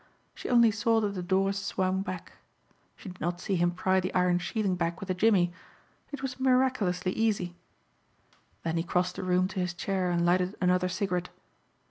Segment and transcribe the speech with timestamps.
[0.33, 2.31] She only saw that the doors swung back.
[2.95, 5.53] She did not see him pry the iron sheathing back with the jimmy.
[6.11, 7.55] It was miraculously easy.
[8.63, 11.29] Then he crossed the room to his chair and lighted another cigarette.